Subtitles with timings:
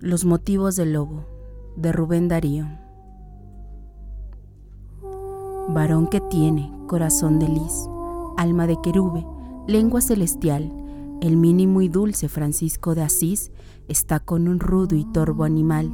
[0.00, 1.24] Los motivos del lobo,
[1.74, 2.68] de Rubén Darío.
[5.70, 7.88] Varón que tiene corazón de lis,
[8.36, 9.26] alma de querube,
[9.66, 10.70] lengua celestial,
[11.20, 13.50] el mínimo y dulce Francisco de Asís
[13.88, 15.90] está con un rudo y torvo animal,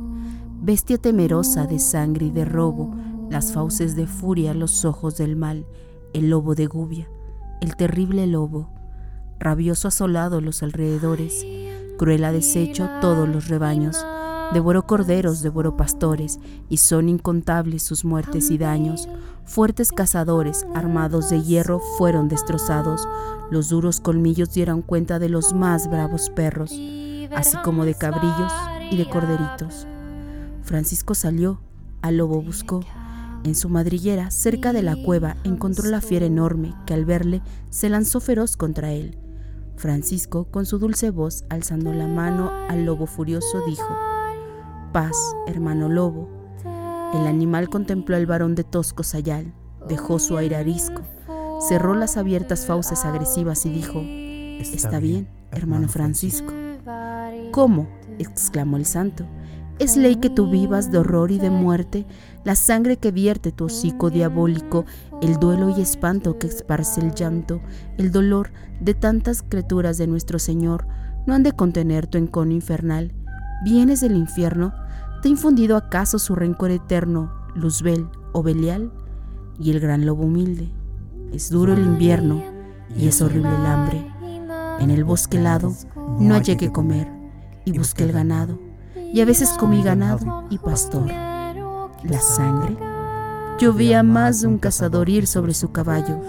[0.61, 2.95] bestia temerosa de sangre y de robo,
[3.31, 5.65] las fauces de furia, los ojos del mal,
[6.13, 7.09] el lobo de Gubia,
[7.63, 8.69] el terrible lobo,
[9.39, 11.47] rabioso asolado los alrededores,
[11.97, 14.05] cruel ha deshecho todos los rebaños,
[14.53, 19.09] devoró corderos, devoró pastores, y son incontables sus muertes y daños.
[19.45, 23.07] Fuertes cazadores, armados de hierro, fueron destrozados.
[23.51, 26.73] Los duros colmillos dieron cuenta de los más bravos perros,
[27.35, 28.53] así como de cabrillos
[28.91, 29.87] y de corderitos.
[30.63, 31.61] Francisco salió,
[32.01, 32.81] al lobo buscó.
[33.45, 37.91] En su madriguera, cerca de la cueva, encontró la fiera enorme que al verle se
[37.91, 39.19] lanzó feroz contra él.
[39.77, 43.89] Francisco, con su dulce voz, alzando la mano al lobo furioso, dijo,
[44.93, 45.17] Paz,
[45.47, 46.29] hermano lobo.
[47.15, 49.53] El animal contempló al varón de tosco sayal,
[49.89, 51.03] dejó su aire arisco,
[51.69, 56.53] cerró las abiertas fauces agresivas y dijo, Está bien, hermano Francisco.
[57.51, 57.89] ¿Cómo?
[58.19, 59.27] exclamó el santo.
[59.81, 62.07] Es ley que tú vivas de horror y de muerte,
[62.45, 64.85] la sangre que vierte tu hocico diabólico,
[65.21, 67.61] el duelo y espanto que esparce el llanto,
[67.99, 70.87] el dolor de tantas criaturas de nuestro Señor,
[71.27, 73.13] no han de contener tu encono infernal.
[73.65, 74.73] ¿Vienes del infierno?
[75.23, 78.93] ¿Te ha infundido acaso su rencor eterno, Luzbel o Belial?
[79.59, 80.71] Y el gran lobo humilde.
[81.33, 82.45] Es duro el invierno
[82.97, 84.07] y es horrible el hambre.
[84.79, 85.73] En el bosque helado
[86.21, 87.09] no hallé que comer
[87.65, 88.64] y busqué el ganado
[89.15, 91.07] y a veces comí ganado y pastor.
[91.07, 92.77] La sangre.
[93.61, 96.21] Yo vi a más de un cazador ir sobre su caballo,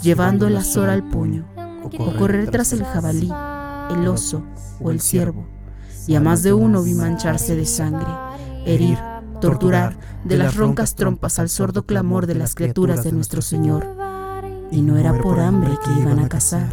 [0.00, 1.44] llevando el azor al puño,
[1.98, 3.30] o correr tras el jabalí,
[3.90, 4.42] el oso
[4.80, 5.46] o el ciervo,
[6.06, 8.10] y a más de uno vi mancharse de sangre,
[8.64, 8.98] herir,
[9.42, 13.86] torturar de las roncas trompas al sordo clamor de las criaturas de nuestro Señor.
[14.70, 16.70] Y no era por hambre que iban a cazar.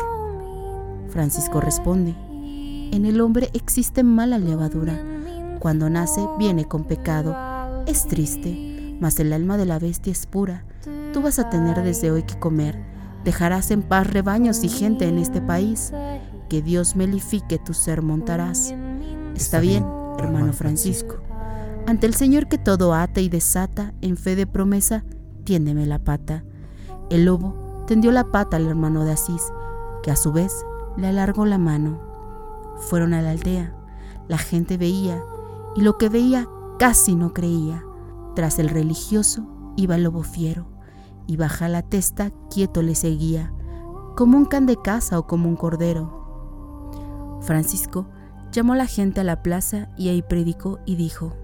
[1.10, 2.16] Francisco responde,
[2.94, 5.17] en el hombre existe mala levadura
[5.60, 7.36] cuando nace viene con pecado.
[7.86, 10.64] Es triste, mas el alma de la bestia es pura.
[11.14, 12.78] Tú vas a tener desde hoy que comer.
[13.24, 15.92] Dejarás en paz rebaños y gente en este país.
[16.50, 18.74] Que Dios melifique tu ser montarás.
[19.36, 19.86] Está bien,
[20.20, 21.18] hermano Francisco.
[21.86, 25.04] Ante el Señor que todo ata y desata, en fe de promesa,
[25.44, 26.44] tiéndeme la pata.
[27.10, 29.42] El lobo tendió la pata al hermano de Asís,
[30.04, 30.54] que a su vez
[30.98, 32.02] le alargó la mano.
[32.78, 33.74] Fueron a la aldea.
[34.28, 35.22] La gente veía
[35.78, 36.50] y lo que veía
[36.80, 37.86] casi no creía.
[38.36, 40.66] Tras el religioso iba el lobo fiero,
[41.28, 43.54] y baja la testa quieto le seguía,
[44.16, 47.40] como un can de casa o como un cordero.
[47.42, 48.10] Francisco
[48.52, 51.36] llamó a la gente a la plaza y ahí predicó y dijo,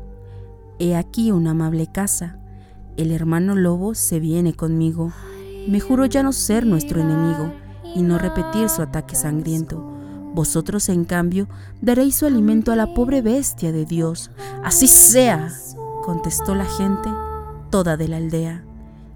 [0.79, 2.39] He aquí una amable casa,
[2.97, 5.11] el hermano lobo se viene conmigo,
[5.67, 7.53] me juró ya no ser nuestro enemigo
[7.95, 9.92] y no repetir su ataque sangriento
[10.33, 11.47] vosotros, en cambio,
[11.81, 14.31] daréis su alimento a la pobre bestia de Dios.
[14.63, 15.53] Así sea,
[16.03, 17.09] contestó la gente,
[17.69, 18.63] toda de la aldea.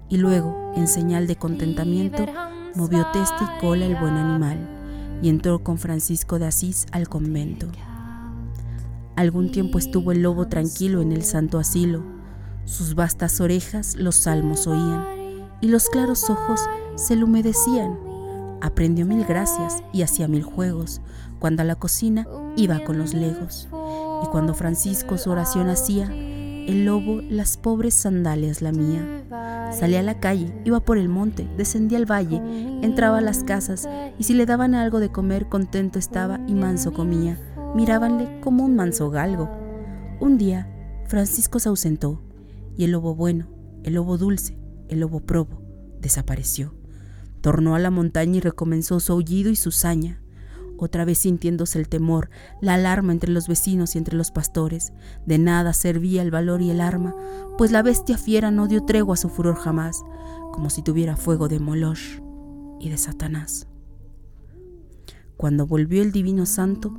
[0.08, 2.24] Y luego, en señal de contentamiento,
[2.74, 4.68] movió testa y cola el buen animal
[5.20, 7.66] y entró con Francisco de Asís al convento.
[9.16, 12.04] Algún tiempo estuvo el lobo tranquilo en el santo asilo.
[12.64, 15.04] Sus vastas orejas los salmos oían
[15.60, 16.60] y los claros ojos
[16.94, 18.07] se le humedecían
[18.60, 21.00] Aprendió mil gracias y hacía mil juegos.
[21.38, 22.26] Cuando a la cocina
[22.56, 23.68] iba con los legos.
[24.22, 26.10] Y cuando Francisco su oración hacía,
[26.68, 29.24] el lobo las pobres sandalias lamía.
[29.72, 32.42] Salía a la calle, iba por el monte, descendía al valle,
[32.82, 33.88] entraba a las casas
[34.18, 37.38] y si le daban algo de comer contento estaba y manso comía.
[37.74, 39.48] Mirábanle como un manso galgo.
[40.20, 40.68] Un día,
[41.06, 42.20] Francisco se ausentó
[42.76, 43.46] y el lobo bueno,
[43.84, 44.58] el lobo dulce,
[44.88, 45.62] el lobo probo,
[46.00, 46.77] desapareció.
[47.40, 50.20] Tornó a la montaña y recomenzó su aullido y su saña,
[50.78, 54.92] otra vez sintiéndose el temor, la alarma entre los vecinos y entre los pastores.
[55.26, 57.14] De nada servía el valor y el arma,
[57.56, 60.02] pues la bestia fiera no dio tregua a su furor jamás,
[60.52, 62.22] como si tuviera fuego de Moloch
[62.80, 63.66] y de Satanás.
[65.36, 66.96] Cuando volvió el divino santo,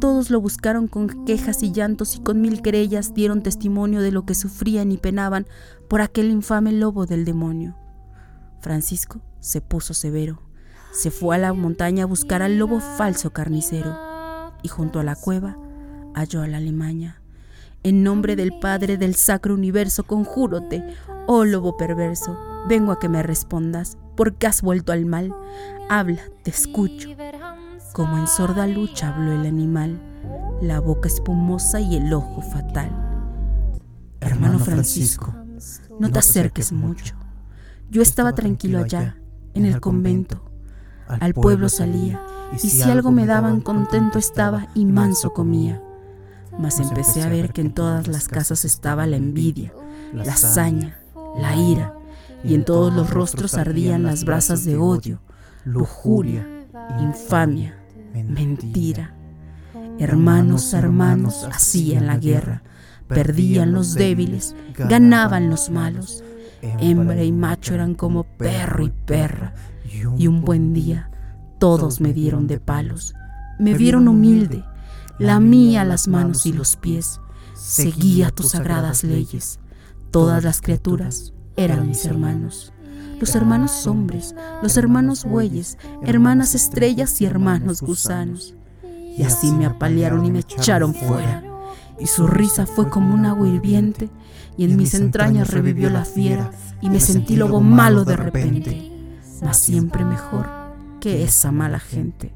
[0.00, 4.26] todos lo buscaron con quejas y llantos y con mil querellas dieron testimonio de lo
[4.26, 5.46] que sufrían y penaban
[5.88, 7.76] por aquel infame lobo del demonio.
[8.60, 10.40] Francisco se puso severo.
[10.92, 13.98] Se fue a la montaña a buscar al lobo falso carnicero
[14.62, 15.58] y junto a la cueva
[16.14, 17.20] halló a la Alemania.
[17.82, 20.94] En nombre del Padre del Sacro Universo, conjúrote,
[21.26, 25.34] oh lobo perverso, vengo a que me respondas, porque has vuelto al mal.
[25.90, 27.08] Habla, te escucho.
[27.92, 30.00] Como en sorda lucha habló el animal.
[30.60, 32.90] la boca espumosa y el ojo fatal.
[34.20, 35.34] Hermano Francisco,
[35.98, 37.16] no te acerques mucho.
[37.90, 39.16] Yo estaba tranquilo allá,
[39.54, 40.42] en el convento.
[41.08, 42.20] Al pueblo salía,
[42.52, 45.82] y si algo me daban contento estaba y manso comía.
[46.58, 49.72] Mas empecé a ver que en todas las casas estaba la envidia,
[50.12, 50.98] la hazaña,
[51.36, 51.94] la ira,
[52.44, 55.20] y en todos los rostros ardían las brasas de odio,
[55.64, 56.46] lujuria,
[57.00, 57.78] infamia,
[58.12, 59.14] mentira.
[59.98, 62.62] Hermanos, hermanos hacían la guerra,
[63.08, 66.24] perdían los débiles, ganaban los malos.
[66.62, 69.54] Hembra y macho eran como perro y perra.
[70.16, 71.10] Y un buen día
[71.62, 73.14] todos me dieron de palos.
[73.58, 74.64] Me vieron humilde,
[75.18, 77.20] lamía las manos y los pies,
[77.54, 79.60] seguía tus sagradas leyes.
[80.10, 82.72] Todas las criaturas eran mis hermanos.
[83.20, 88.56] Los hermanos hombres, los hermanos bueyes, hermanas estrellas y hermanos gusanos.
[89.16, 91.44] Y así me apalearon y me echaron fuera.
[92.02, 94.10] Y su risa fue como un agua hirviente,
[94.56, 96.50] y en mis entrañas revivió la fiera,
[96.80, 98.90] y me sentí lobo malo de repente,
[99.40, 100.50] mas siempre mejor
[101.00, 102.34] que esa mala gente.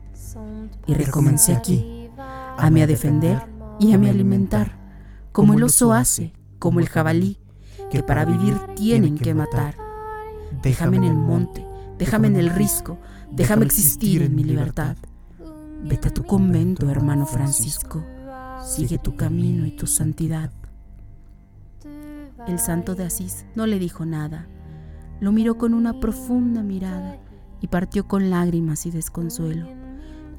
[0.87, 2.09] Y recomencé aquí,
[2.57, 3.43] a me a defender
[3.81, 4.79] y a me alimentar,
[5.33, 7.41] como el oso hace, como el jabalí,
[7.91, 9.75] que para vivir tienen que matar.
[10.63, 11.67] Déjame en el monte,
[11.99, 12.99] déjame en el risco,
[13.33, 14.97] déjame existir en mi libertad.
[15.83, 18.05] Vete a tu convento, hermano Francisco.
[18.67, 20.51] Sigue tu camino y tu santidad.
[22.49, 24.49] El santo de Asís no le dijo nada.
[25.21, 27.17] Lo miró con una profunda mirada
[27.61, 29.69] y partió con lágrimas y desconsuelo.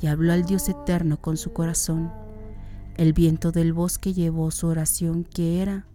[0.02, 2.12] Y habló al Dios eterno con su corazón.
[2.98, 5.86] El viento del bosque llevó su oración que era,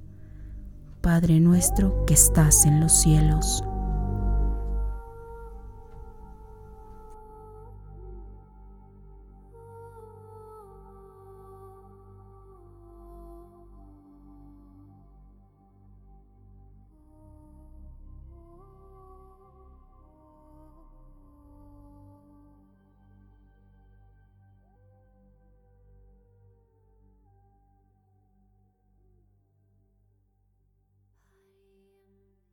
[1.02, 3.62] Padre nuestro que estás en los cielos.